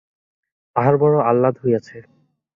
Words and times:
তাহার 0.75 0.95
বড়ো 0.97 1.19
আহ্লাদ 1.21 1.55
হইয়াছে। 1.63 1.97